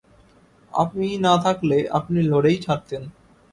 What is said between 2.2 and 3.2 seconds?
লড়েই ছাড়তেন।